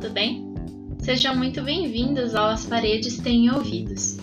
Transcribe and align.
tudo 0.00 0.14
bem? 0.14 0.54
Sejam 0.98 1.36
muito 1.36 1.62
bem-vindos 1.62 2.34
ao 2.34 2.48
As 2.48 2.64
Paredes 2.64 3.18
Têm 3.18 3.50
Ouvidos. 3.50 4.16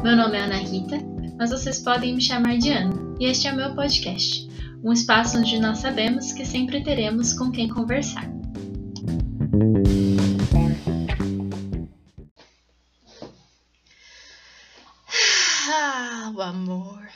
Meu 0.00 0.14
nome 0.16 0.38
é 0.38 0.42
Ana 0.42 0.58
Rita, 0.58 0.96
mas 1.36 1.50
vocês 1.50 1.80
podem 1.80 2.14
me 2.14 2.20
chamar 2.20 2.56
de 2.56 2.70
Ana, 2.70 2.94
e 3.18 3.26
este 3.26 3.48
é 3.48 3.52
o 3.52 3.56
meu 3.56 3.74
podcast, 3.74 4.48
um 4.84 4.92
espaço 4.92 5.36
onde 5.36 5.58
nós 5.58 5.78
sabemos 5.78 6.32
que 6.32 6.46
sempre 6.46 6.84
teremos 6.84 7.32
com 7.32 7.50
quem 7.50 7.68
conversar. 7.68 8.30
Ah, 15.68 16.32
o 16.32 16.40
amor. 16.40 17.08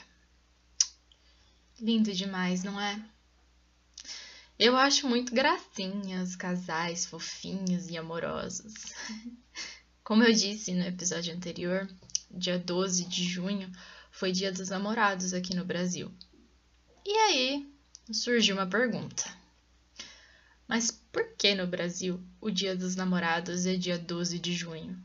Lindo 1.79 2.11
demais, 2.11 2.65
não 2.65 2.81
é? 2.81 2.99
Eu 4.59 4.75
acho 4.75 5.07
muito 5.07 5.33
gracinha 5.33 6.21
os 6.21 6.35
casais 6.35 7.05
fofinhos 7.05 7.87
e 7.87 7.97
amorosos. 7.97 8.73
Como 10.03 10.21
eu 10.21 10.33
disse 10.33 10.73
no 10.73 10.83
episódio 10.83 11.33
anterior, 11.33 11.89
dia 12.29 12.59
12 12.59 13.05
de 13.05 13.23
junho 13.23 13.71
foi 14.11 14.33
dia 14.33 14.51
dos 14.51 14.67
namorados 14.67 15.33
aqui 15.33 15.55
no 15.55 15.63
Brasil. 15.63 16.11
E 17.05 17.09
aí 17.09 17.73
surgiu 18.11 18.57
uma 18.57 18.67
pergunta. 18.67 19.33
Mas 20.67 20.91
por 20.91 21.37
que 21.37 21.55
no 21.55 21.65
Brasil 21.65 22.21
o 22.41 22.51
dia 22.51 22.75
dos 22.75 22.97
namorados 22.97 23.65
é 23.65 23.77
dia 23.77 23.97
12 23.97 24.39
de 24.39 24.53
junho? 24.53 25.01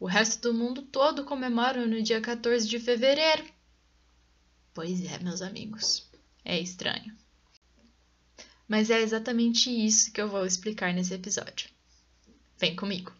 O 0.00 0.06
resto 0.06 0.50
do 0.50 0.54
mundo 0.58 0.82
todo 0.82 1.24
comemora 1.24 1.86
no 1.86 2.02
dia 2.02 2.20
14 2.20 2.68
de 2.68 2.80
fevereiro. 2.80 3.44
Pois 4.74 5.04
é, 5.04 5.20
meus 5.20 5.40
amigos, 5.40 6.10
é 6.44 6.58
estranho. 6.58 7.21
Mas 8.68 8.90
é 8.90 9.00
exatamente 9.00 9.70
isso 9.70 10.12
que 10.12 10.20
eu 10.20 10.28
vou 10.28 10.46
explicar 10.46 10.92
nesse 10.92 11.14
episódio. 11.14 11.68
Vem 12.58 12.76
comigo! 12.76 13.12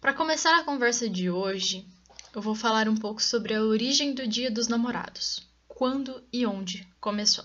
Para 0.00 0.14
começar 0.14 0.58
a 0.58 0.64
conversa 0.64 1.08
de 1.08 1.28
hoje, 1.28 1.86
eu 2.34 2.40
vou 2.40 2.54
falar 2.54 2.88
um 2.88 2.96
pouco 2.96 3.22
sobre 3.22 3.54
a 3.54 3.62
origem 3.62 4.14
do 4.14 4.26
Dia 4.26 4.50
dos 4.50 4.68
Namorados, 4.68 5.46
quando 5.66 6.22
e 6.32 6.46
onde 6.46 6.86
começou. 7.00 7.44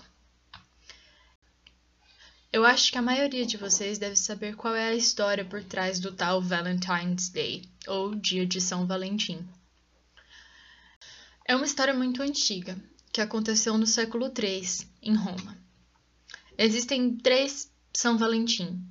Eu 2.52 2.64
acho 2.64 2.92
que 2.92 2.98
a 2.98 3.02
maioria 3.02 3.44
de 3.44 3.56
vocês 3.56 3.98
deve 3.98 4.14
saber 4.14 4.54
qual 4.54 4.76
é 4.76 4.88
a 4.88 4.94
história 4.94 5.44
por 5.44 5.64
trás 5.64 5.98
do 5.98 6.12
tal 6.12 6.40
Valentine's 6.40 7.28
Day, 7.28 7.68
ou 7.88 8.14
Dia 8.14 8.46
de 8.46 8.60
São 8.60 8.86
Valentim. 8.86 9.44
É 11.46 11.54
uma 11.54 11.66
história 11.66 11.92
muito 11.92 12.22
antiga, 12.22 12.74
que 13.12 13.20
aconteceu 13.20 13.76
no 13.76 13.86
século 13.86 14.32
III, 14.34 14.88
em 15.02 15.14
Roma. 15.14 15.58
Existem 16.56 17.18
três 17.18 17.70
São 17.92 18.16
Valentim, 18.16 18.82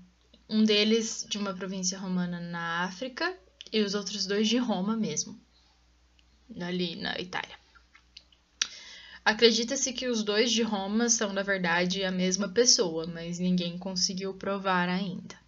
um 0.47 0.63
deles 0.63 1.25
de 1.27 1.39
uma 1.39 1.55
província 1.55 1.97
romana 1.97 2.39
na 2.39 2.83
África 2.83 3.35
e 3.71 3.81
os 3.81 3.95
outros 3.95 4.27
dois 4.27 4.47
de 4.47 4.57
Roma 4.57 4.95
mesmo, 4.95 5.41
ali 6.61 6.95
na 6.95 7.19
Itália. 7.19 7.57
Acredita-se 9.25 9.91
que 9.91 10.07
os 10.07 10.21
dois 10.21 10.51
de 10.51 10.61
Roma 10.61 11.09
são, 11.09 11.33
na 11.33 11.41
verdade, 11.41 12.03
a 12.03 12.11
mesma 12.11 12.49
pessoa, 12.49 13.07
mas 13.07 13.39
ninguém 13.39 13.79
conseguiu 13.79 14.31
provar 14.35 14.89
ainda. 14.89 15.42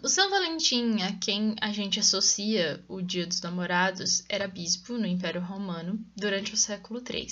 O 0.00 0.08
São 0.08 0.30
Valentim, 0.30 1.02
a 1.02 1.12
quem 1.18 1.54
a 1.60 1.70
gente 1.70 2.00
associa 2.00 2.82
o 2.88 3.02
Dia 3.02 3.26
dos 3.26 3.42
Namorados, 3.42 4.24
era 4.26 4.48
bispo 4.48 4.94
no 4.94 5.06
Império 5.06 5.40
Romano 5.40 6.02
durante 6.16 6.54
o 6.54 6.56
século 6.56 7.02
III, 7.06 7.26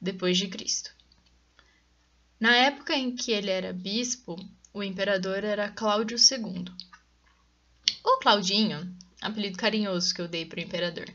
depois 0.00 0.38
de 0.38 0.48
Cristo. 0.48 0.90
Na 2.40 2.56
época 2.56 2.94
em 2.94 3.14
que 3.14 3.30
ele 3.30 3.50
era 3.50 3.74
bispo, 3.74 4.36
o 4.72 4.82
imperador 4.82 5.44
era 5.44 5.68
Cláudio 5.68 6.16
II. 6.16 6.64
O 8.02 8.18
Claudinho, 8.18 8.96
apelido 9.20 9.58
carinhoso 9.58 10.14
que 10.14 10.22
eu 10.22 10.28
dei 10.28 10.46
para 10.46 10.60
o 10.60 10.62
imperador. 10.62 11.08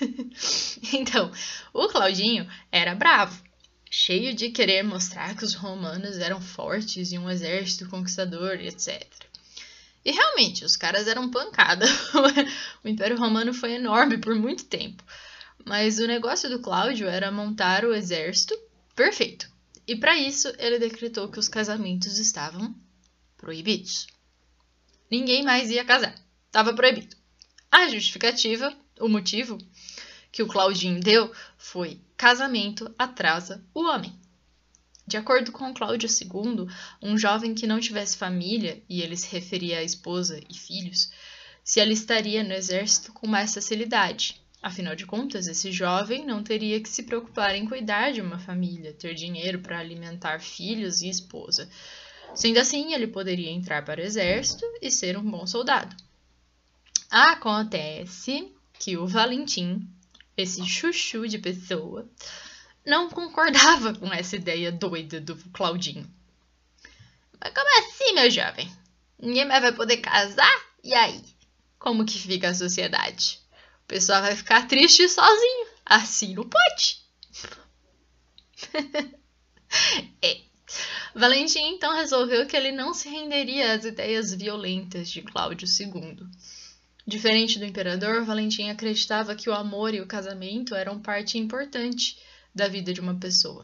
então, 0.92 1.32
o 1.72 1.88
Claudinho 1.88 2.46
era 2.70 2.94
bravo, 2.94 3.42
cheio 3.90 4.34
de 4.34 4.50
querer 4.50 4.82
mostrar 4.82 5.34
que 5.36 5.44
os 5.44 5.54
romanos 5.54 6.18
eram 6.18 6.40
fortes 6.40 7.12
e 7.12 7.18
um 7.18 7.30
exército 7.30 7.88
conquistador, 7.88 8.60
etc. 8.60 9.29
E 10.04 10.10
realmente, 10.12 10.64
os 10.64 10.76
caras 10.76 11.06
eram 11.06 11.30
pancada. 11.30 11.86
o 12.82 12.88
Império 12.88 13.18
Romano 13.18 13.52
foi 13.52 13.72
enorme 13.72 14.18
por 14.18 14.34
muito 14.34 14.64
tempo. 14.64 15.04
Mas 15.64 15.98
o 15.98 16.06
negócio 16.06 16.48
do 16.48 16.60
Cláudio 16.60 17.06
era 17.06 17.30
montar 17.30 17.84
o 17.84 17.94
exército 17.94 18.58
perfeito. 18.94 19.50
E 19.86 19.96
para 19.96 20.16
isso, 20.16 20.52
ele 20.58 20.78
decretou 20.78 21.28
que 21.28 21.38
os 21.38 21.48
casamentos 21.48 22.18
estavam 22.18 22.74
proibidos. 23.36 24.06
Ninguém 25.10 25.42
mais 25.42 25.70
ia 25.70 25.84
casar. 25.84 26.14
Estava 26.46 26.72
proibido. 26.72 27.16
A 27.70 27.88
justificativa, 27.88 28.74
o 28.98 29.08
motivo 29.08 29.58
que 30.32 30.42
o 30.42 30.46
Claudinho 30.46 31.00
deu 31.00 31.32
foi 31.58 32.00
casamento 32.16 32.92
atrasa 32.98 33.64
o 33.74 33.82
homem. 33.82 34.12
De 35.10 35.16
acordo 35.16 35.50
com 35.50 35.74
Cláudio 35.74 36.08
II, 36.08 36.68
um 37.02 37.18
jovem 37.18 37.52
que 37.52 37.66
não 37.66 37.80
tivesse 37.80 38.16
família, 38.16 38.80
e 38.88 39.02
ele 39.02 39.16
se 39.16 39.28
referia 39.34 39.80
à 39.80 39.82
esposa 39.82 40.40
e 40.48 40.54
filhos, 40.56 41.10
se 41.64 41.80
alistaria 41.80 42.44
no 42.44 42.52
exército 42.52 43.12
com 43.12 43.26
mais 43.26 43.52
facilidade. 43.52 44.40
Afinal 44.62 44.94
de 44.94 45.04
contas, 45.04 45.48
esse 45.48 45.72
jovem 45.72 46.24
não 46.24 46.44
teria 46.44 46.80
que 46.80 46.88
se 46.88 47.02
preocupar 47.02 47.56
em 47.56 47.66
cuidar 47.66 48.12
de 48.12 48.20
uma 48.20 48.38
família, 48.38 48.92
ter 48.92 49.12
dinheiro 49.14 49.58
para 49.58 49.80
alimentar 49.80 50.38
filhos 50.38 51.02
e 51.02 51.08
esposa. 51.08 51.68
Sendo 52.32 52.60
assim, 52.60 52.94
ele 52.94 53.08
poderia 53.08 53.50
entrar 53.50 53.84
para 53.84 54.00
o 54.00 54.04
exército 54.04 54.64
e 54.80 54.92
ser 54.92 55.18
um 55.18 55.28
bom 55.28 55.44
soldado. 55.44 55.96
Acontece 57.10 58.54
que 58.78 58.96
o 58.96 59.08
Valentim, 59.08 59.88
esse 60.36 60.64
chuchu 60.64 61.26
de 61.26 61.40
pessoa, 61.40 62.08
não 62.84 63.08
concordava 63.08 63.94
com 63.94 64.12
essa 64.12 64.36
ideia 64.36 64.72
doida 64.72 65.20
do 65.20 65.36
Claudinho. 65.52 66.08
Mas 67.40 67.52
como 67.54 67.78
assim, 67.78 68.14
meu 68.14 68.30
jovem? 68.30 68.70
Ninguém 69.18 69.44
mais 69.44 69.62
vai 69.62 69.72
poder 69.72 69.98
casar? 69.98 70.64
E 70.82 70.94
aí? 70.94 71.22
Como 71.78 72.04
que 72.04 72.18
fica 72.18 72.50
a 72.50 72.54
sociedade? 72.54 73.40
O 73.84 73.86
pessoal 73.86 74.22
vai 74.22 74.36
ficar 74.36 74.66
triste 74.66 75.08
sozinho. 75.08 75.66
Assim 75.84 76.34
não 76.34 76.48
pode. 76.48 77.00
é. 80.22 80.40
Valentim 81.14 81.74
então 81.74 81.96
resolveu 81.96 82.46
que 82.46 82.56
ele 82.56 82.70
não 82.70 82.94
se 82.94 83.08
renderia 83.08 83.72
às 83.72 83.84
ideias 83.84 84.32
violentas 84.32 85.10
de 85.10 85.22
Cláudio 85.22 85.66
II. 85.66 86.18
Diferente 87.06 87.58
do 87.58 87.64
imperador, 87.64 88.24
Valentim 88.24 88.70
acreditava 88.70 89.34
que 89.34 89.50
o 89.50 89.54
amor 89.54 89.92
e 89.94 90.00
o 90.00 90.06
casamento 90.06 90.74
eram 90.74 91.00
parte 91.00 91.38
importante 91.38 92.16
da 92.54 92.68
vida 92.68 92.92
de 92.92 93.00
uma 93.00 93.14
pessoa. 93.14 93.62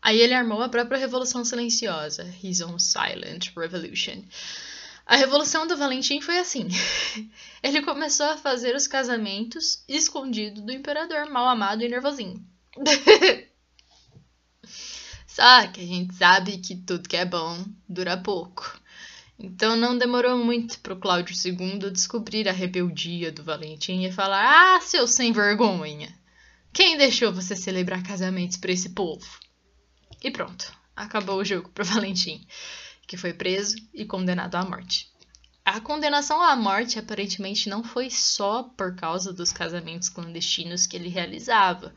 Aí 0.00 0.20
ele 0.20 0.34
armou 0.34 0.62
a 0.62 0.68
própria 0.68 0.98
Revolução 0.98 1.44
Silenciosa, 1.44 2.32
His 2.42 2.60
Own 2.60 2.78
Silent 2.78 3.50
Revolution. 3.56 4.22
A 5.08 5.16
Revolução 5.16 5.66
do 5.66 5.76
Valentim 5.76 6.20
foi 6.20 6.38
assim. 6.38 6.68
Ele 7.62 7.80
começou 7.80 8.26
a 8.26 8.36
fazer 8.36 8.76
os 8.76 8.86
casamentos 8.86 9.82
escondido 9.88 10.60
do 10.60 10.70
imperador 10.70 11.30
mal 11.30 11.48
amado 11.48 11.82
e 11.82 11.88
nervosinho. 11.88 12.44
Só 15.26 15.66
que 15.68 15.80
a 15.80 15.86
gente 15.86 16.14
sabe 16.14 16.58
que 16.58 16.76
tudo 16.76 17.08
que 17.08 17.16
é 17.16 17.24
bom 17.24 17.64
dura 17.88 18.18
pouco. 18.18 18.78
Então 19.38 19.76
não 19.76 19.96
demorou 19.96 20.36
muito 20.36 20.78
para 20.80 20.92
o 20.92 20.98
Cláudio 20.98 21.34
II 21.34 21.90
descobrir 21.90 22.48
a 22.48 22.52
rebeldia 22.52 23.30
do 23.30 23.44
Valentim 23.44 24.02
e 24.04 24.12
falar: 24.12 24.76
Ah, 24.76 24.80
seu 24.80 25.06
sem 25.06 25.32
vergonha! 25.32 26.17
Quem 26.78 26.96
deixou 26.96 27.32
você 27.32 27.56
celebrar 27.56 28.04
casamentos 28.04 28.56
para 28.56 28.70
esse 28.70 28.90
povo? 28.90 29.26
E 30.22 30.30
pronto, 30.30 30.72
acabou 30.94 31.38
o 31.38 31.44
jogo 31.44 31.68
para 31.70 31.82
Valentim, 31.82 32.46
que 33.04 33.16
foi 33.16 33.34
preso 33.34 33.74
e 33.92 34.04
condenado 34.04 34.54
à 34.54 34.64
morte. 34.64 35.10
A 35.64 35.80
condenação 35.80 36.40
à 36.40 36.54
morte 36.54 36.96
aparentemente 36.96 37.68
não 37.68 37.82
foi 37.82 38.08
só 38.10 38.62
por 38.62 38.94
causa 38.94 39.32
dos 39.32 39.50
casamentos 39.50 40.08
clandestinos 40.08 40.86
que 40.86 40.96
ele 40.96 41.08
realizava, 41.08 41.92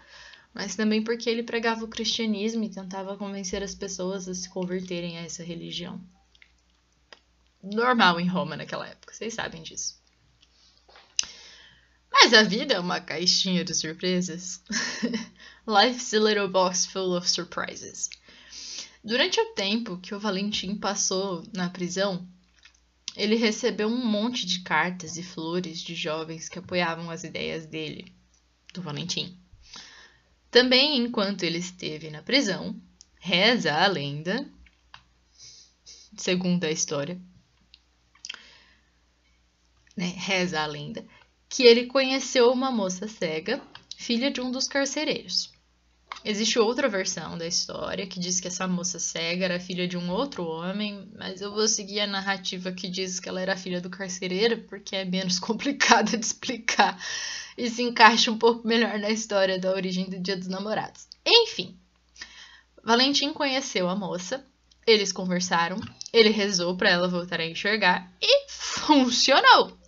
mas 0.52 0.76
também 0.76 1.04
porque 1.04 1.30
ele 1.30 1.44
pregava 1.44 1.86
o 1.86 1.88
cristianismo 1.88 2.64
e 2.64 2.72
tentava 2.72 3.16
convencer 3.16 3.62
as 3.62 3.76
pessoas 3.76 4.28
a 4.28 4.34
se 4.34 4.50
converterem 4.50 5.20
a 5.20 5.22
essa 5.22 5.44
religião. 5.44 6.02
Normal 7.62 8.20
em 8.20 8.28
Roma 8.28 8.58
naquela 8.58 8.88
época, 8.88 9.14
vocês 9.14 9.36
sabem 9.36 9.62
disso. 9.62 10.01
Mas 12.24 12.36
a 12.36 12.44
vida 12.44 12.76
é 12.76 12.80
uma 12.80 13.02
caixinha 13.02 13.64
de 13.66 13.74
surpresas. 13.74 14.62
Life's 15.68 16.14
a 16.14 16.20
little 16.20 16.48
box 16.48 16.86
full 16.86 17.18
of 17.18 17.28
surprises. 17.28 18.12
Durante 19.04 19.42
o 19.42 19.56
tempo 19.56 19.98
que 19.98 20.14
o 20.14 20.20
Valentim 20.20 20.76
passou 20.76 21.44
na 21.52 21.68
prisão, 21.68 22.28
ele 23.16 23.36
recebeu 23.36 23.88
um 23.88 24.06
monte 24.06 24.46
de 24.46 24.60
cartas 24.60 25.18
e 25.18 25.24
flores 25.24 25.82
de 25.82 25.96
jovens 25.96 26.48
que 26.48 26.60
apoiavam 26.60 27.10
as 27.10 27.24
ideias 27.24 27.66
dele, 27.66 28.14
do 28.72 28.84
Valentim. 28.84 29.36
Também 30.52 30.98
enquanto 30.98 31.42
ele 31.42 31.58
esteve 31.58 32.12
na 32.12 32.22
prisão, 32.22 32.80
reza 33.20 33.74
a 33.74 33.88
lenda, 33.88 34.48
segundo 36.16 36.66
a 36.66 36.72
história, 36.72 37.20
né, 39.98 40.06
reza 40.06 40.62
a 40.62 40.68
lenda, 40.68 41.04
que 41.52 41.64
ele 41.64 41.86
conheceu 41.86 42.50
uma 42.50 42.72
moça 42.72 43.10
cega, 43.10 43.62
filha 43.98 44.32
de 44.32 44.40
um 44.40 44.50
dos 44.50 44.70
carcereiros. 44.70 45.52
Existe 46.24 46.58
outra 46.58 46.88
versão 46.88 47.38
da 47.38 47.46
história 47.46 48.08
que 48.08 48.22
diz 48.22 48.40
que 48.40 48.48
essa 48.48 48.68
moça 48.68 49.00
cega 49.00 49.46
era 49.46 49.60
filha 49.60 49.86
de 49.86 49.98
um 49.98 50.10
outro 50.12 50.46
homem, 50.46 51.12
mas 51.18 51.42
eu 51.42 51.52
vou 51.52 51.68
seguir 51.68 52.00
a 52.00 52.08
narrativa 52.08 52.72
que 52.72 52.88
diz 52.88 53.20
que 53.20 53.28
ela 53.28 53.42
era 53.42 53.58
filha 53.58 53.82
do 53.82 53.90
carcereiro, 53.90 54.64
porque 54.64 54.96
é 54.96 55.04
menos 55.04 55.40
complicada 55.40 56.18
de 56.18 56.26
explicar 56.26 56.98
e 57.58 57.70
se 57.70 57.84
encaixa 57.84 58.32
um 58.32 58.38
pouco 58.38 58.66
melhor 58.66 58.98
na 58.98 59.10
história 59.10 59.60
da 59.60 59.74
origem 59.74 60.10
do 60.10 60.20
Dia 60.20 60.38
dos 60.38 60.48
Namorados. 60.48 61.06
Enfim, 61.26 61.78
Valentim 62.82 63.34
conheceu 63.34 63.90
a 63.90 63.96
moça, 63.96 64.46
eles 64.88 65.12
conversaram, 65.12 65.82
ele 66.14 66.30
rezou 66.30 66.78
para 66.78 66.92
ela 66.92 67.10
voltar 67.10 67.42
a 67.42 67.46
enxergar 67.46 68.10
e 68.22 68.48
funcionou! 68.50 69.81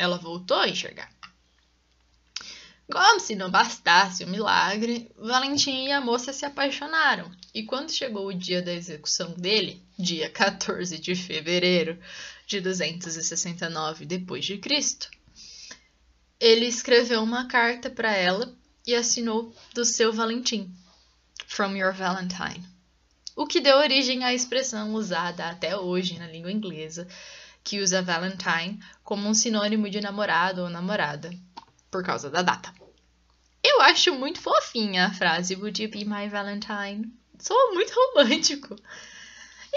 Ela 0.00 0.16
voltou 0.16 0.56
a 0.56 0.66
enxergar. 0.66 1.12
Como 2.90 3.20
se 3.20 3.36
não 3.36 3.50
bastasse 3.50 4.24
o 4.24 4.28
milagre, 4.28 5.12
Valentim 5.14 5.88
e 5.88 5.92
a 5.92 6.00
moça 6.00 6.32
se 6.32 6.46
apaixonaram. 6.46 7.30
E 7.54 7.64
quando 7.64 7.92
chegou 7.92 8.26
o 8.26 8.34
dia 8.34 8.62
da 8.62 8.72
execução 8.72 9.34
dele, 9.34 9.84
dia 9.98 10.30
14 10.30 10.98
de 10.98 11.14
fevereiro 11.14 11.98
de 12.46 12.62
269 12.62 14.06
d.C., 14.06 14.60
ele 16.40 16.64
escreveu 16.64 17.22
uma 17.22 17.46
carta 17.46 17.90
para 17.90 18.16
ela 18.16 18.56
e 18.86 18.94
assinou 18.94 19.54
do 19.74 19.84
seu 19.84 20.14
Valentim, 20.14 20.74
From 21.46 21.76
Your 21.76 21.92
Valentine, 21.92 22.66
o 23.36 23.46
que 23.46 23.60
deu 23.60 23.76
origem 23.76 24.24
à 24.24 24.32
expressão 24.32 24.94
usada 24.94 25.48
até 25.48 25.76
hoje 25.76 26.18
na 26.18 26.26
língua 26.26 26.50
inglesa, 26.50 27.06
que 27.62 27.80
usa 27.80 28.02
Valentine 28.02 28.80
como 29.02 29.28
um 29.28 29.34
sinônimo 29.34 29.88
de 29.88 30.00
namorado 30.00 30.62
ou 30.62 30.70
namorada, 30.70 31.30
por 31.90 32.04
causa 32.04 32.30
da 32.30 32.42
data. 32.42 32.72
Eu 33.62 33.82
acho 33.82 34.14
muito 34.14 34.40
fofinha 34.40 35.06
a 35.06 35.12
frase 35.12 35.54
Would 35.54 35.82
you 35.82 35.90
be 35.90 36.04
my 36.04 36.28
Valentine? 36.28 37.12
Sou 37.38 37.74
muito 37.74 37.92
romântico. 37.92 38.76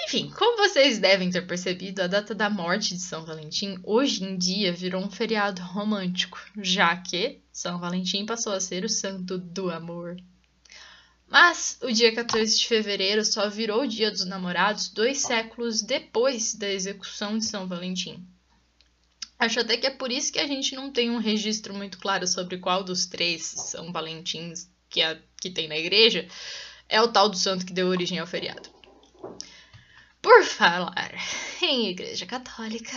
Enfim, 0.06 0.32
como 0.32 0.58
vocês 0.58 0.98
devem 1.00 1.30
ter 1.30 1.46
percebido, 1.46 2.02
a 2.02 2.08
data 2.08 2.34
da 2.34 2.50
morte 2.50 2.96
de 2.96 3.02
São 3.02 3.26
Valentim 3.26 3.80
hoje 3.84 4.24
em 4.24 4.38
dia 4.38 4.74
virou 4.74 5.04
um 5.04 5.12
feriado 5.12 5.62
romântico, 5.62 6.40
já 6.58 6.96
que 6.98 7.42
São 7.52 7.80
Valentim 7.80 8.26
passou 8.26 8.54
a 8.54 8.60
ser 8.60 8.84
o 8.84 8.90
santo 8.90 9.38
do 9.38 9.70
amor. 9.70 10.18
Mas 11.34 11.80
o 11.82 11.92
dia 11.92 12.14
14 12.14 12.60
de 12.60 12.68
fevereiro 12.68 13.26
só 13.26 13.50
virou 13.50 13.82
o 13.82 13.88
dia 13.88 14.12
dos 14.12 14.24
namorados 14.24 14.88
dois 14.90 15.18
séculos 15.18 15.82
depois 15.82 16.54
da 16.54 16.70
execução 16.70 17.40
de 17.40 17.46
São 17.46 17.68
Valentim. 17.68 18.24
Acho 19.40 19.60
até 19.60 19.76
que 19.76 19.88
é 19.88 19.90
por 19.90 20.12
isso 20.12 20.32
que 20.32 20.38
a 20.38 20.46
gente 20.46 20.76
não 20.76 20.92
tem 20.92 21.10
um 21.10 21.18
registro 21.18 21.74
muito 21.74 21.98
claro 21.98 22.28
sobre 22.28 22.60
qual 22.60 22.84
dos 22.84 23.08
três 23.08 23.46
São 23.48 23.92
Valentins 23.92 24.70
que, 24.88 25.02
a, 25.02 25.20
que 25.42 25.50
tem 25.50 25.68
na 25.68 25.76
igreja 25.76 26.28
é 26.88 27.02
o 27.02 27.08
tal 27.08 27.28
do 27.28 27.36
santo 27.36 27.66
que 27.66 27.74
deu 27.74 27.88
origem 27.88 28.20
ao 28.20 28.28
feriado. 28.28 28.70
Por 30.22 30.44
falar 30.44 31.16
em 31.64 31.90
Igreja 31.90 32.28
Católica. 32.28 32.96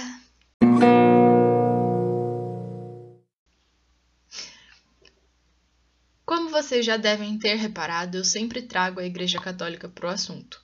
Vocês 6.57 6.87
já 6.87 6.97
devem 6.97 7.39
ter 7.39 7.55
reparado, 7.57 8.17
eu 8.17 8.25
sempre 8.25 8.63
trago 8.63 8.99
a 8.99 9.05
Igreja 9.05 9.39
Católica 9.39 9.91
para 9.91 10.07
o 10.07 10.11
assunto. 10.11 10.59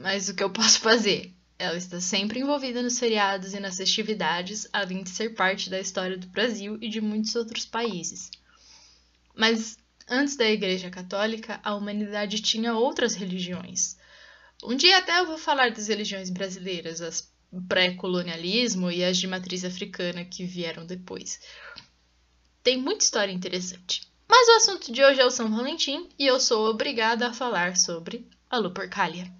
Mas 0.00 0.30
o 0.30 0.34
que 0.34 0.42
eu 0.42 0.48
posso 0.48 0.80
fazer? 0.80 1.34
Ela 1.58 1.76
está 1.76 2.00
sempre 2.00 2.40
envolvida 2.40 2.82
nos 2.82 2.98
feriados 2.98 3.52
e 3.52 3.60
nas 3.60 3.76
festividades, 3.76 4.66
além 4.72 5.02
de 5.02 5.10
ser 5.10 5.34
parte 5.34 5.68
da 5.68 5.78
história 5.78 6.16
do 6.16 6.28
Brasil 6.28 6.78
e 6.80 6.88
de 6.88 7.00
muitos 7.02 7.34
outros 7.36 7.66
países. 7.66 8.30
Mas 9.34 9.76
antes 10.08 10.34
da 10.34 10.48
Igreja 10.48 10.88
Católica, 10.88 11.60
a 11.62 11.74
humanidade 11.74 12.40
tinha 12.40 12.72
outras 12.72 13.14
religiões. 13.14 13.98
Um 14.64 14.76
dia 14.76 14.96
até 14.96 15.20
eu 15.20 15.26
vou 15.26 15.36
falar 15.36 15.72
das 15.72 15.88
religiões 15.88 16.30
brasileiras, 16.30 17.02
as 17.02 17.30
pré-colonialismo 17.68 18.90
e 18.90 19.04
as 19.04 19.18
de 19.18 19.26
matriz 19.26 19.62
africana 19.62 20.24
que 20.24 20.44
vieram 20.44 20.86
depois. 20.86 21.38
Tem 22.62 22.78
muita 22.78 23.04
história 23.04 23.32
interessante. 23.32 24.07
Mas 24.28 24.46
o 24.48 24.56
assunto 24.56 24.92
de 24.92 25.02
hoje 25.02 25.20
é 25.20 25.24
o 25.24 25.30
São 25.30 25.50
Valentim 25.50 26.08
e 26.18 26.26
eu 26.26 26.38
sou 26.38 26.68
obrigada 26.68 27.28
a 27.28 27.32
falar 27.32 27.76
sobre 27.76 28.28
a 28.50 28.58
Lupercalia. 28.58 29.32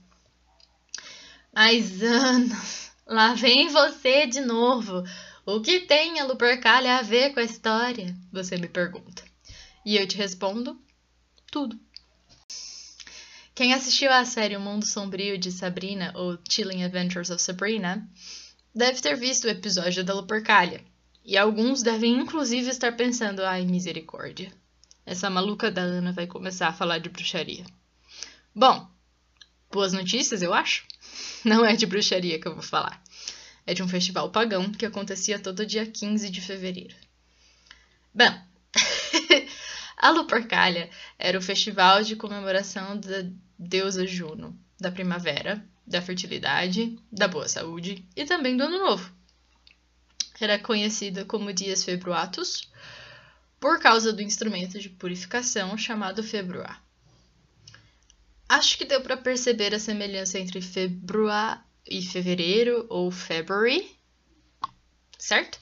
Mas, 1.52 2.02
Ana, 2.02 2.56
lá 3.06 3.34
vem 3.34 3.68
você 3.68 4.26
de 4.26 4.40
novo. 4.40 5.04
O 5.44 5.60
que 5.60 5.80
tem 5.80 6.18
a 6.18 6.24
Lupercalia 6.24 6.96
a 6.96 7.02
ver 7.02 7.34
com 7.34 7.40
a 7.40 7.44
história? 7.44 8.16
Você 8.32 8.56
me 8.56 8.68
pergunta. 8.68 9.22
E 9.84 9.96
eu 9.96 10.06
te 10.06 10.16
respondo: 10.16 10.80
tudo. 11.50 11.78
Quem 13.54 13.74
assistiu 13.74 14.12
à 14.12 14.24
série 14.24 14.56
O 14.56 14.60
Mundo 14.60 14.86
Sombrio 14.86 15.36
de 15.36 15.50
Sabrina 15.50 16.12
ou 16.14 16.38
Chilling 16.48 16.84
Adventures 16.84 17.30
of 17.30 17.42
Sabrina 17.42 18.08
deve 18.74 19.00
ter 19.00 19.16
visto 19.16 19.44
o 19.44 19.50
episódio 19.50 20.04
da 20.04 20.14
Lupercalia. 20.14 20.84
E 21.24 21.36
alguns 21.36 21.82
devem 21.82 22.14
inclusive 22.20 22.70
estar 22.70 22.96
pensando: 22.96 23.44
ai, 23.44 23.64
misericórdia. 23.64 24.52
Essa 25.08 25.30
maluca 25.30 25.70
da 25.70 25.80
Ana 25.80 26.12
vai 26.12 26.26
começar 26.26 26.68
a 26.68 26.72
falar 26.72 26.98
de 26.98 27.08
bruxaria. 27.08 27.64
Bom, 28.54 28.86
boas 29.72 29.94
notícias, 29.94 30.42
eu 30.42 30.52
acho. 30.52 30.84
Não 31.42 31.64
é 31.64 31.74
de 31.74 31.86
bruxaria 31.86 32.38
que 32.38 32.46
eu 32.46 32.52
vou 32.52 32.62
falar. 32.62 33.02
É 33.66 33.72
de 33.72 33.82
um 33.82 33.88
festival 33.88 34.30
pagão 34.30 34.70
que 34.70 34.84
acontecia 34.84 35.38
todo 35.38 35.64
dia 35.64 35.86
15 35.86 36.28
de 36.28 36.42
fevereiro. 36.42 36.94
Bom, 38.14 38.38
a 39.96 40.10
Lupercalia 40.10 40.90
era 41.18 41.38
o 41.38 41.42
festival 41.42 42.02
de 42.02 42.14
comemoração 42.14 43.00
da 43.00 43.24
deusa 43.58 44.06
Juno, 44.06 44.54
da 44.78 44.92
primavera, 44.92 45.64
da 45.86 46.02
fertilidade, 46.02 46.98
da 47.10 47.26
boa 47.26 47.48
saúde 47.48 48.06
e 48.14 48.26
também 48.26 48.58
do 48.58 48.64
ano 48.64 48.78
novo. 48.78 49.10
Era 50.38 50.58
conhecida 50.58 51.24
como 51.24 51.50
Dias 51.50 51.82
Februatus 51.82 52.68
por 53.60 53.80
causa 53.80 54.12
do 54.12 54.22
instrumento 54.22 54.78
de 54.78 54.88
purificação 54.88 55.76
chamado 55.76 56.22
februar. 56.22 56.82
Acho 58.48 58.78
que 58.78 58.84
deu 58.84 59.00
para 59.02 59.16
perceber 59.16 59.74
a 59.74 59.78
semelhança 59.78 60.38
entre 60.38 60.60
februar 60.62 61.66
e 61.86 62.02
fevereiro 62.02 62.86
ou 62.88 63.10
February, 63.10 63.90
certo? 65.18 65.58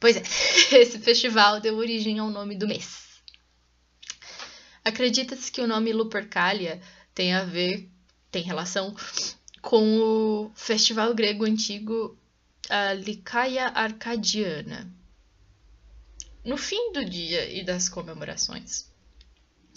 Pois 0.00 0.16
é, 0.16 0.22
esse 0.76 0.98
festival 0.98 1.60
deu 1.60 1.76
origem 1.76 2.18
ao 2.18 2.30
nome 2.30 2.56
do 2.56 2.68
mês. 2.68 3.08
Acredita-se 4.84 5.50
que 5.50 5.60
o 5.60 5.66
nome 5.66 5.92
Lupercalia 5.92 6.80
tem 7.14 7.34
a 7.34 7.44
ver, 7.44 7.88
tem 8.30 8.42
relação 8.42 8.94
com 9.60 9.98
o 9.98 10.52
festival 10.54 11.14
grego 11.14 11.44
antigo 11.44 12.16
a 12.68 12.92
Licaia 12.92 13.66
Arcadiana. 13.68 14.97
No 16.48 16.56
fim 16.56 16.92
do 16.92 17.04
dia 17.04 17.46
e 17.52 17.62
das 17.62 17.90
comemorações, 17.90 18.90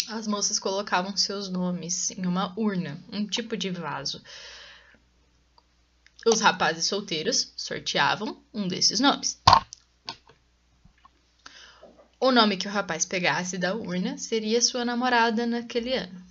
as 0.07 0.25
moças 0.25 0.57
colocavam 0.57 1.17
seus 1.17 1.49
nomes 1.49 2.11
em 2.11 2.25
uma 2.25 2.57
urna, 2.57 2.97
um 3.11 3.27
tipo 3.27 3.57
de 3.57 3.69
vaso. 3.69 4.23
Os 6.25 6.39
rapazes 6.39 6.85
solteiros 6.85 7.51
sorteavam 7.57 8.41
um 8.53 8.69
desses 8.69 9.01
nomes. 9.01 9.37
O 12.17 12.31
nome 12.31 12.55
que 12.55 12.69
o 12.69 12.71
rapaz 12.71 13.03
pegasse 13.03 13.57
da 13.57 13.75
urna 13.75 14.17
seria 14.17 14.61
sua 14.61 14.85
namorada 14.85 15.45
naquele 15.45 15.93
ano. 15.93 16.25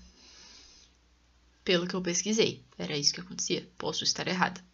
Pelo 1.63 1.87
que 1.87 1.95
eu 1.95 2.01
pesquisei, 2.01 2.65
era 2.79 2.97
isso 2.97 3.13
que 3.13 3.21
acontecia. 3.21 3.69
Posso 3.77 4.05
estar 4.05 4.27
errada. 4.27 4.65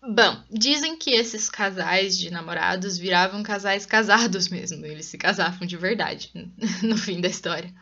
Bom, 0.00 0.42
dizem 0.50 0.96
que 0.96 1.10
esses 1.10 1.50
casais 1.50 2.16
de 2.16 2.30
namorados 2.30 2.96
viravam 2.96 3.42
casais 3.42 3.84
casados 3.84 4.48
mesmo, 4.48 4.86
eles 4.86 5.06
se 5.06 5.18
casavam 5.18 5.66
de 5.66 5.76
verdade 5.76 6.30
no 6.82 6.96
fim 6.96 7.20
da 7.20 7.28
história. 7.28 7.74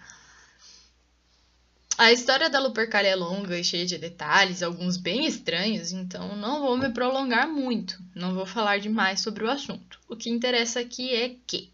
A 1.99 2.12
história 2.12 2.50
da 2.50 2.61
Lupercalia 2.61 3.11
é 3.11 3.16
longa 3.16 3.58
e 3.58 3.64
cheia 3.64 3.87
de 3.87 3.96
detalhes, 3.96 4.62
alguns 4.62 4.99
bem 4.99 5.25
estranhos, 5.26 5.92
então 5.92 6.37
não 6.37 6.61
vou 6.61 6.76
me 6.76 6.90
prolongar 6.90 7.49
muito, 7.49 7.99
não 8.14 8.35
vou 8.35 8.44
falar 8.44 8.78
demais 8.78 9.20
sobre 9.20 9.44
o 9.44 9.50
assunto. 9.50 9.99
O 10.06 10.14
que 10.14 10.28
interessa 10.28 10.80
aqui 10.80 11.14
é 11.14 11.37
que 11.46 11.70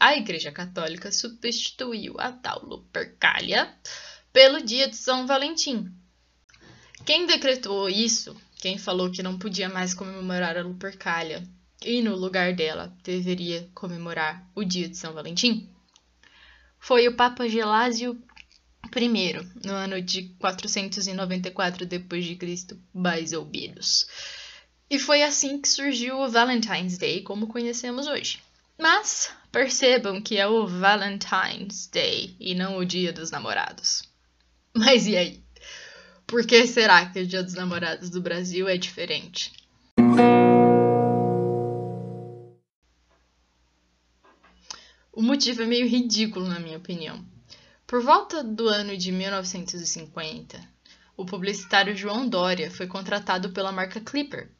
a 0.00 0.16
Igreja 0.16 0.50
Católica 0.50 1.12
substituiu 1.12 2.14
a 2.18 2.32
tal 2.32 2.64
Lupercalia 2.64 3.74
pelo 4.32 4.62
dia 4.62 4.88
de 4.88 4.96
São 4.96 5.26
Valentim. 5.26 5.92
Quem 7.04 7.26
decretou 7.26 7.88
isso 7.88 8.36
quem 8.60 8.76
falou 8.76 9.10
que 9.10 9.22
não 9.22 9.38
podia 9.38 9.68
mais 9.68 9.94
comemorar 9.94 10.56
a 10.56 10.62
Lupercalia 10.62 11.46
e 11.84 12.02
no 12.02 12.16
lugar 12.16 12.54
dela 12.54 12.92
deveria 13.04 13.70
comemorar 13.72 14.44
o 14.54 14.64
dia 14.64 14.88
de 14.88 14.96
São 14.96 15.12
Valentim? 15.12 15.68
foi 16.78 17.08
o 17.08 17.14
Papa 17.14 17.48
Gelásio 17.48 18.20
I, 18.96 19.66
no 19.66 19.74
ano 19.74 20.00
de 20.00 20.22
494 20.38 21.84
d.C., 21.84 22.78
Basilbirus. 22.94 24.06
E 24.88 24.98
foi 24.98 25.22
assim 25.22 25.60
que 25.60 25.68
surgiu 25.68 26.18
o 26.18 26.28
Valentine's 26.28 26.96
Day 26.96 27.22
como 27.22 27.46
conhecemos 27.46 28.06
hoje. 28.06 28.40
Mas 28.78 29.30
percebam 29.52 30.22
que 30.22 30.38
é 30.38 30.46
o 30.46 30.66
Valentine's 30.66 31.86
Day 31.88 32.34
e 32.40 32.54
não 32.54 32.78
o 32.78 32.84
Dia 32.84 33.12
dos 33.12 33.30
Namorados. 33.30 34.02
Mas 34.74 35.06
e 35.06 35.16
aí? 35.16 35.42
Por 36.28 36.46
que 36.46 36.66
será 36.66 37.06
que 37.06 37.20
o 37.20 37.26
Dia 37.26 37.42
dos 37.42 37.54
Namorados 37.54 38.10
do 38.10 38.20
Brasil 38.20 38.68
é 38.68 38.76
diferente? 38.76 39.50
O 45.10 45.22
motivo 45.22 45.62
é 45.62 45.66
meio 45.66 45.88
ridículo, 45.88 46.46
na 46.46 46.60
minha 46.60 46.76
opinião. 46.76 47.24
Por 47.86 48.02
volta 48.02 48.44
do 48.44 48.68
ano 48.68 48.94
de 48.94 49.10
1950, 49.10 50.60
o 51.16 51.24
publicitário 51.24 51.96
João 51.96 52.28
Dória 52.28 52.70
foi 52.70 52.86
contratado 52.86 53.48
pela 53.48 53.72
marca 53.72 53.98
Clipper 53.98 54.50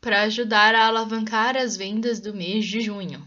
para 0.00 0.22
ajudar 0.22 0.76
a 0.76 0.86
alavancar 0.86 1.56
as 1.56 1.76
vendas 1.76 2.20
do 2.20 2.32
mês 2.32 2.64
de 2.64 2.80
junho. 2.80 3.26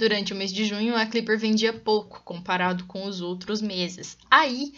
Durante 0.00 0.32
o 0.32 0.36
mês 0.36 0.50
de 0.50 0.64
junho, 0.64 0.96
a 0.96 1.04
Clipper 1.04 1.38
vendia 1.38 1.74
pouco 1.74 2.22
comparado 2.24 2.86
com 2.86 3.04
os 3.04 3.20
outros 3.20 3.60
meses. 3.60 4.16
Aí, 4.30 4.72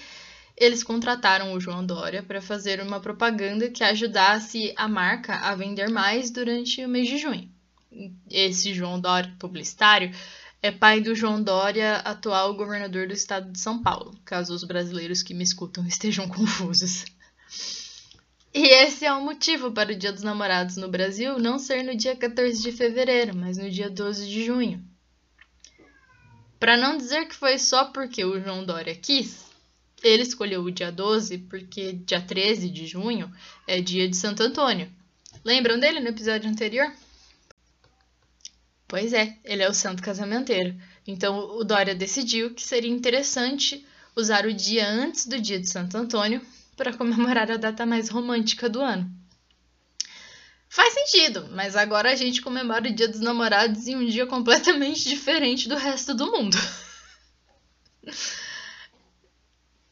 eles 0.57 0.83
contrataram 0.83 1.52
o 1.52 1.61
João 1.61 1.87
Dória 1.87 2.25
para 2.25 2.43
fazer 2.43 2.83
uma 2.83 2.99
propaganda 2.99 3.71
que 3.71 3.85
ajudasse 3.85 4.75
a 4.76 4.88
marca 4.88 5.37
a 5.37 5.55
vender 5.55 5.88
mais 5.88 6.29
durante 6.29 6.85
o 6.85 6.88
mês 6.88 7.09
de 7.09 7.19
junho. 7.19 7.49
Esse 8.29 8.75
João 8.75 8.99
Dória 8.99 9.33
publicitário 9.38 10.12
é 10.61 10.73
pai 10.73 11.00
do 11.00 11.14
João 11.14 11.41
Dória, 11.41 11.99
atual 11.99 12.57
governador 12.57 13.07
do 13.07 13.14
estado 13.14 13.52
de 13.52 13.61
São 13.61 13.81
Paulo, 13.81 14.19
caso 14.25 14.52
os 14.52 14.64
brasileiros 14.64 15.23
que 15.23 15.35
me 15.35 15.45
escutam 15.45 15.87
estejam 15.87 16.26
confusos. 16.26 17.05
E 18.52 18.67
esse 18.67 19.05
é 19.05 19.12
o 19.12 19.25
motivo 19.25 19.71
para 19.71 19.93
o 19.93 19.97
Dia 19.97 20.12
dos 20.12 20.25
Namorados 20.25 20.76
no 20.76 20.88
Brasil 20.88 21.38
não 21.38 21.61
ser 21.61 21.85
no 21.85 21.97
dia 21.97 22.17
14 22.17 22.61
de 22.61 22.73
fevereiro, 22.73 23.37
mas 23.37 23.57
no 23.57 23.71
dia 23.71 23.88
12 23.88 24.29
de 24.29 24.45
junho. 24.45 24.91
Para 26.62 26.76
não 26.76 26.97
dizer 26.97 27.26
que 27.26 27.35
foi 27.35 27.59
só 27.59 27.87
porque 27.87 28.25
o 28.25 28.40
João 28.40 28.64
Dória 28.64 28.95
quis, 28.95 29.47
ele 30.00 30.23
escolheu 30.23 30.62
o 30.62 30.71
dia 30.71 30.92
12 30.92 31.38
porque 31.38 31.92
dia 31.92 32.21
13 32.21 32.71
de 32.71 32.87
junho 32.87 33.28
é 33.66 33.81
dia 33.81 34.09
de 34.09 34.16
Santo 34.16 34.45
Antônio. 34.45 34.88
Lembram 35.45 35.76
dele 35.81 35.99
no 35.99 36.07
episódio 36.07 36.49
anterior? 36.49 36.88
Pois 38.87 39.12
é, 39.12 39.37
ele 39.45 39.64
é 39.64 39.69
o 39.69 39.75
santo 39.75 40.04
casamenteiro. 40.04 40.81
Então 41.04 41.37
o 41.37 41.64
Dória 41.64 41.97
decidiu 41.97 42.54
que 42.54 42.62
seria 42.62 42.92
interessante 42.92 43.85
usar 44.14 44.47
o 44.47 44.54
dia 44.54 44.88
antes 44.88 45.26
do 45.26 45.40
dia 45.40 45.59
de 45.59 45.69
Santo 45.69 45.97
Antônio 45.97 46.40
para 46.76 46.97
comemorar 46.97 47.50
a 47.50 47.57
data 47.57 47.85
mais 47.85 48.09
romântica 48.09 48.69
do 48.69 48.81
ano. 48.81 49.11
Faz 50.73 50.95
sentido, 50.95 51.50
mas 51.50 51.76
agora 51.76 52.11
a 52.11 52.14
gente 52.14 52.41
comemora 52.41 52.88
o 52.88 52.95
Dia 52.95 53.07
dos 53.07 53.21
Namorados 53.21 53.87
em 53.87 53.95
um 53.95 54.07
dia 54.07 54.26
completamente 54.26 55.05
diferente 55.07 55.69
do 55.69 55.76
resto 55.76 56.14
do 56.14 56.33
mundo. 56.33 56.57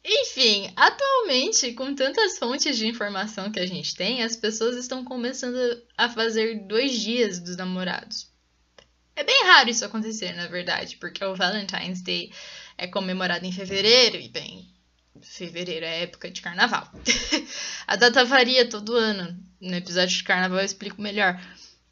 Enfim, 0.03 0.73
atualmente, 0.75 1.75
com 1.75 1.95
tantas 1.95 2.39
fontes 2.39 2.79
de 2.79 2.87
informação 2.87 3.53
que 3.53 3.61
a 3.61 3.67
gente 3.67 3.95
tem, 3.95 4.23
as 4.23 4.35
pessoas 4.35 4.75
estão 4.75 5.05
começando 5.05 5.59
a 5.99 6.09
fazer 6.09 6.67
dois 6.67 6.99
dias 6.99 7.39
dos 7.39 7.59
namorados. 7.59 8.31
É 9.15 9.23
bem 9.23 9.45
raro 9.45 9.69
isso 9.69 9.85
acontecer, 9.85 10.33
na 10.33 10.47
verdade, 10.47 10.97
porque 10.97 11.23
o 11.23 11.37
Valentine's 11.37 12.01
Day 12.01 12.33
é 12.79 12.87
comemorado 12.87 13.45
em 13.45 13.53
fevereiro 13.53 14.17
e, 14.17 14.31
bem, 14.31 14.67
fevereiro 15.21 15.85
é 15.85 16.05
época 16.05 16.31
de 16.31 16.41
carnaval. 16.41 16.91
a 17.87 17.97
data 17.97 18.25
varia 18.25 18.67
todo 18.67 18.95
ano. 18.95 19.50
No 19.61 19.75
episódio 19.75 20.17
de 20.17 20.25
carnaval 20.25 20.59
eu 20.59 20.65
explico 20.65 21.03
melhor. 21.03 21.41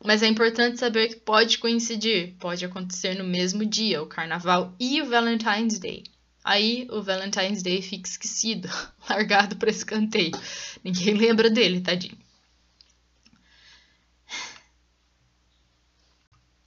Mas 0.04 0.22
é 0.22 0.26
importante 0.26 0.78
saber 0.78 1.08
que 1.08 1.16
pode 1.16 1.58
coincidir, 1.58 2.34
pode 2.38 2.64
acontecer 2.64 3.14
no 3.14 3.24
mesmo 3.24 3.66
dia, 3.66 4.00
o 4.00 4.06
carnaval 4.06 4.74
e 4.78 5.02
o 5.02 5.06
Valentine's 5.06 5.78
Day. 5.78 6.04
Aí 6.44 6.88
o 6.90 7.02
Valentine's 7.02 7.62
Day 7.62 7.82
fica 7.82 8.08
esquecido, 8.08 8.68
largado 9.10 9.56
para 9.56 9.70
escanteio. 9.70 10.32
Ninguém 10.82 11.14
lembra 11.14 11.50
dele, 11.50 11.80
tadinho. 11.80 12.16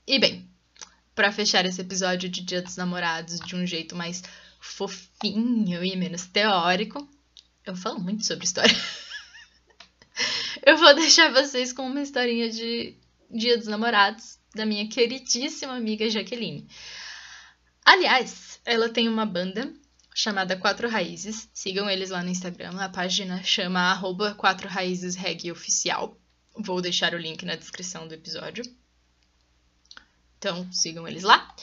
E 0.06 0.18
bem, 0.18 0.46
para 1.14 1.32
fechar 1.32 1.64
esse 1.64 1.80
episódio 1.80 2.28
de 2.28 2.42
Dia 2.42 2.62
dos 2.62 2.76
Namorados 2.76 3.40
de 3.40 3.56
um 3.56 3.66
jeito 3.66 3.96
mais 3.96 4.22
fofinho 4.60 5.82
e 5.82 5.96
menos 5.96 6.26
teórico. 6.26 7.08
Eu 7.64 7.74
falo 7.74 7.98
muito 7.98 8.24
sobre 8.24 8.44
história. 8.44 8.74
Eu 10.64 10.76
vou 10.76 10.94
deixar 10.96 11.32
vocês 11.32 11.72
com 11.72 11.86
uma 11.86 12.02
historinha 12.02 12.48
de 12.48 12.96
Dia 13.30 13.58
dos 13.58 13.66
Namorados 13.66 14.38
da 14.54 14.64
minha 14.64 14.88
queridíssima 14.88 15.74
amiga 15.74 16.08
Jaqueline. 16.08 16.68
Aliás, 17.84 18.60
ela 18.64 18.88
tem 18.88 19.08
uma 19.08 19.26
banda 19.26 19.72
chamada 20.14 20.56
Quatro 20.56 20.88
Raízes. 20.88 21.48
Sigam 21.52 21.90
eles 21.90 22.10
lá 22.10 22.22
no 22.22 22.28
Instagram. 22.28 22.78
A 22.78 22.88
página 22.88 23.42
chama 23.42 23.80
arroba 23.80 24.34
Quatro 24.34 24.68
Raízes 24.68 25.16
Reggae 25.16 25.50
Oficial. 25.50 26.16
Vou 26.56 26.80
deixar 26.80 27.14
o 27.14 27.18
link 27.18 27.44
na 27.44 27.56
descrição 27.56 28.06
do 28.06 28.14
episódio. 28.14 28.62
Então, 30.38 30.70
sigam 30.70 31.08
eles 31.08 31.22
lá. 31.22 31.54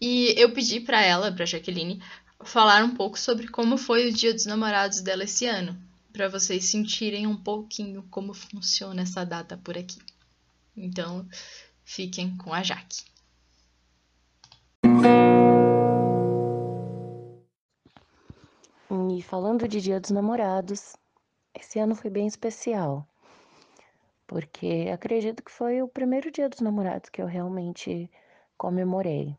E 0.00 0.34
eu 0.36 0.52
pedi 0.52 0.80
para 0.80 1.02
ela, 1.02 1.32
para 1.32 1.46
Jaqueline, 1.46 2.02
falar 2.44 2.84
um 2.84 2.94
pouco 2.94 3.18
sobre 3.18 3.48
como 3.48 3.78
foi 3.78 4.08
o 4.08 4.12
Dia 4.12 4.34
dos 4.34 4.44
Namorados 4.44 5.00
dela 5.00 5.24
esse 5.24 5.46
ano, 5.46 5.80
para 6.14 6.28
vocês 6.28 6.66
sentirem 6.66 7.26
um 7.26 7.36
pouquinho 7.36 8.06
como 8.08 8.32
funciona 8.32 9.02
essa 9.02 9.26
data 9.26 9.58
por 9.58 9.76
aqui. 9.76 9.98
Então, 10.76 11.28
fiquem 11.84 12.36
com 12.36 12.54
a 12.54 12.62
Jaque. 12.62 13.04
E 19.16 19.22
falando 19.22 19.66
de 19.66 19.80
Dia 19.80 19.98
dos 19.98 20.12
Namorados, 20.12 20.94
esse 21.52 21.80
ano 21.80 21.96
foi 21.96 22.10
bem 22.10 22.28
especial, 22.28 23.04
porque 24.24 24.88
acredito 24.94 25.42
que 25.42 25.50
foi 25.50 25.82
o 25.82 25.88
primeiro 25.88 26.30
Dia 26.30 26.48
dos 26.48 26.60
Namorados 26.60 27.10
que 27.10 27.20
eu 27.20 27.26
realmente 27.26 28.08
comemorei. 28.56 29.36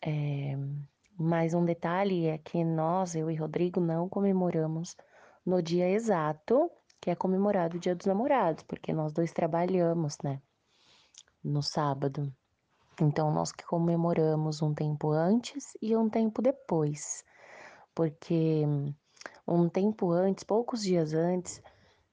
É, 0.00 0.56
mais 1.18 1.52
um 1.52 1.66
detalhe 1.66 2.28
é 2.28 2.38
que 2.38 2.64
nós, 2.64 3.14
eu 3.14 3.30
e 3.30 3.34
Rodrigo, 3.34 3.78
não 3.78 4.08
comemoramos 4.08 4.96
no 5.44 5.62
dia 5.62 5.88
exato 5.90 6.70
que 7.04 7.10
é 7.10 7.14
comemorado 7.14 7.76
o 7.76 7.80
Dia 7.80 7.94
dos 7.94 8.06
Namorados, 8.06 8.64
porque 8.64 8.90
nós 8.90 9.12
dois 9.12 9.30
trabalhamos, 9.30 10.16
né? 10.24 10.40
No 11.42 11.62
sábado. 11.62 12.32
Então, 12.98 13.30
nós 13.30 13.52
que 13.52 13.62
comemoramos 13.66 14.62
um 14.62 14.72
tempo 14.72 15.10
antes 15.10 15.76
e 15.82 15.94
um 15.94 16.08
tempo 16.08 16.40
depois, 16.40 17.22
porque 17.94 18.62
um 19.46 19.68
tempo 19.68 20.12
antes, 20.12 20.44
poucos 20.44 20.82
dias 20.82 21.12
antes, 21.12 21.60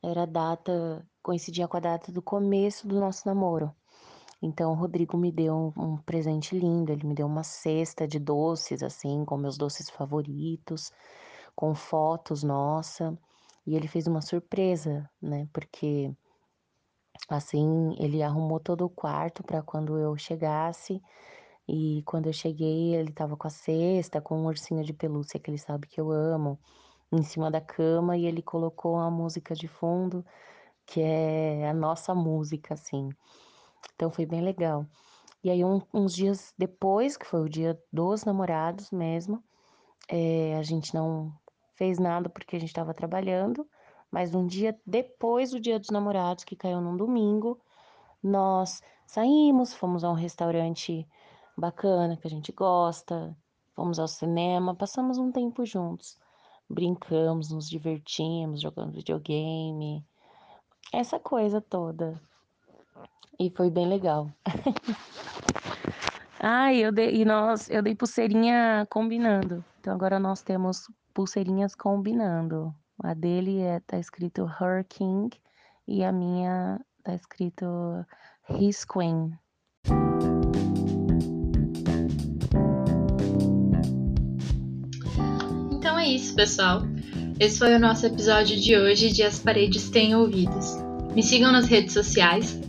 era 0.04 0.24
a 0.24 0.26
data, 0.26 1.08
coincidia 1.24 1.70
com 1.70 1.78
a 1.78 1.80
data 1.80 2.12
do 2.12 2.22
começo 2.22 2.86
do 2.86 3.00
nosso 3.00 3.26
namoro. 3.26 3.74
Então, 4.42 4.72
o 4.72 4.76
Rodrigo 4.76 5.16
me 5.18 5.32
deu 5.32 5.72
um, 5.78 5.82
um 5.82 5.98
presente 5.98 6.58
lindo, 6.58 6.92
ele 6.92 7.08
me 7.08 7.14
deu 7.14 7.28
uma 7.28 7.44
cesta 7.44 8.06
de 8.06 8.20
doces, 8.20 8.84
assim, 8.84 9.24
com 9.24 9.38
meus 9.38 9.56
doces 9.56 9.90
favoritos, 9.90 10.92
com 11.62 11.76
fotos 11.76 12.42
nossa, 12.42 13.16
e 13.68 13.76
ele 13.76 13.88
fez 13.88 14.08
uma 14.08 14.20
surpresa, 14.20 15.08
né? 15.22 15.48
Porque 15.54 16.12
assim, 17.30 17.96
ele 18.00 18.24
arrumou 18.24 18.60
todo 18.60 18.84
o 18.84 18.90
quarto 18.90 19.44
para 19.44 19.62
quando 19.62 19.96
eu 20.00 20.18
chegasse. 20.18 21.00
E 21.68 22.02
quando 22.04 22.26
eu 22.26 22.34
cheguei, 22.34 22.96
ele 22.96 23.12
tava 23.12 23.38
com 23.38 23.46
a 23.46 23.52
cesta, 23.52 24.20
com 24.20 24.40
um 24.40 24.48
ursinho 24.48 24.84
de 24.84 24.92
pelúcia 24.92 25.40
que 25.40 25.52
ele 25.52 25.60
sabe 25.60 25.88
que 25.88 26.02
eu 26.02 26.10
amo, 26.12 26.60
em 27.12 27.22
cima 27.22 27.52
da 27.52 27.62
cama, 27.62 28.18
e 28.18 28.26
ele 28.26 28.42
colocou 28.42 28.96
uma 28.96 29.12
música 29.12 29.54
de 29.54 29.68
fundo, 29.68 30.26
que 30.88 31.00
é 31.00 31.70
a 31.70 31.74
nossa 31.76 32.16
música, 32.16 32.74
assim. 32.74 33.10
Então 33.96 34.10
foi 34.10 34.26
bem 34.26 34.42
legal. 34.42 34.88
E 35.44 35.52
aí, 35.52 35.64
um, 35.64 35.80
uns 35.94 36.16
dias 36.16 36.56
depois, 36.58 37.18
que 37.18 37.26
foi 37.26 37.42
o 37.42 37.50
dia 37.50 37.80
dos 37.94 38.26
namorados 38.26 38.90
mesmo, 38.90 39.44
é, 40.10 40.56
a 40.58 40.64
gente 40.64 40.94
não 40.96 41.32
fez 41.82 41.98
nada 41.98 42.30
porque 42.30 42.56
a 42.56 42.60
gente 42.60 42.70
estava 42.70 42.94
trabalhando, 42.94 43.68
mas 44.12 44.36
um 44.36 44.46
dia 44.46 44.80
depois 44.86 45.50
do 45.50 45.60
dia 45.60 45.80
dos 45.80 45.90
namorados, 45.90 46.44
que 46.44 46.56
caiu 46.56 46.80
num 46.80 46.96
domingo, 46.96 47.60
nós 48.22 48.84
saímos, 49.08 49.74
fomos 49.74 50.04
a 50.04 50.12
um 50.12 50.14
restaurante 50.14 51.08
bacana 51.58 52.16
que 52.16 52.28
a 52.28 52.30
gente 52.30 52.52
gosta, 52.52 53.36
fomos 53.76 53.98
ao 53.98 54.08
cinema, 54.08 54.76
passamos 54.76 55.18
um 55.18 55.32
tempo 55.32 55.66
juntos, 55.66 56.20
brincamos, 56.70 57.50
nos 57.50 57.68
divertimos, 57.68 58.62
jogando 58.62 58.94
videogame, 58.94 60.06
essa 60.94 61.20
coisa 61.20 61.60
toda. 61.60 62.22
E 63.40 63.50
foi 63.50 63.72
bem 63.72 63.88
legal. 63.88 64.30
Ah, 66.44 66.74
eu 66.74 66.92
dei, 66.92 67.22
e 67.22 67.24
nós, 67.24 67.70
eu 67.70 67.84
dei 67.84 67.94
pulseirinha 67.94 68.88
combinando. 68.90 69.64
Então 69.80 69.94
agora 69.94 70.20
nós 70.20 70.42
temos 70.42 70.90
pulseirinhas 71.14 71.76
combinando. 71.76 72.74
A 73.04 73.14
dele 73.14 73.60
é, 73.60 73.80
tá 73.80 73.98
escrito 73.98 74.44
Her 74.44 74.86
King 74.88 75.30
e 75.88 76.04
a 76.04 76.12
minha 76.12 76.80
tá 77.04 77.14
escrito 77.14 77.66
His 78.50 78.86
Queen. 78.86 79.34
Então 85.72 85.98
é 85.98 86.08
isso, 86.08 86.36
pessoal. 86.36 86.82
Esse 87.40 87.58
foi 87.58 87.74
o 87.76 87.80
nosso 87.80 88.06
episódio 88.06 88.60
de 88.60 88.78
hoje 88.78 89.12
de 89.12 89.24
As 89.24 89.40
Paredes 89.40 89.90
Têm 89.90 90.16
Ouvidos. 90.16 90.76
Me 91.16 91.24
sigam 91.24 91.52
nas 91.52 91.66
redes 91.66 91.94
sociais, 91.94 92.62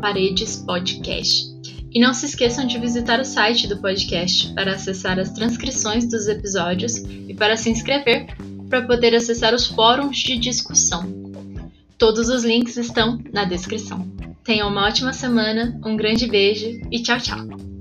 paredespodcast. 0.00 1.53
E 1.94 2.00
não 2.00 2.12
se 2.12 2.26
esqueçam 2.26 2.66
de 2.66 2.76
visitar 2.76 3.20
o 3.20 3.24
site 3.24 3.68
do 3.68 3.78
podcast 3.78 4.52
para 4.52 4.74
acessar 4.74 5.18
as 5.20 5.30
transcrições 5.30 6.04
dos 6.08 6.26
episódios 6.26 6.96
e 6.96 7.32
para 7.34 7.56
se 7.56 7.70
inscrever 7.70 8.26
para 8.68 8.82
poder 8.82 9.14
acessar 9.14 9.54
os 9.54 9.68
fóruns 9.68 10.18
de 10.18 10.36
discussão. 10.36 11.04
Todos 11.96 12.28
os 12.28 12.44
links 12.44 12.76
estão 12.76 13.22
na 13.32 13.44
descrição. 13.44 14.06
Tenham 14.42 14.68
uma 14.68 14.88
ótima 14.88 15.12
semana, 15.12 15.80
um 15.84 15.96
grande 15.96 16.26
beijo 16.26 16.80
e 16.90 17.00
tchau, 17.00 17.20
tchau! 17.20 17.73